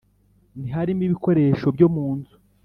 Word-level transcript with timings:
ntiharimo 0.61 1.03
ibikoresho 1.07 1.67
byo 1.75 1.87
mu 1.95 2.07
nzu 2.17 2.35